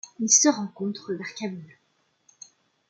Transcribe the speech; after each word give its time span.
Elle 0.19 0.29
se 0.31 0.47
rencontre 0.47 1.13
vers 1.13 1.35
Kaboul. 1.35 1.77